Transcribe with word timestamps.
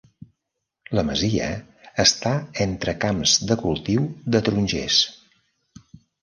La 0.99 1.01
masia 1.09 1.49
està 2.03 2.31
entre 2.65 2.95
camps 3.05 3.35
de 3.53 3.59
cultiu 3.65 4.09
de 4.37 4.43
tarongers. 4.49 4.99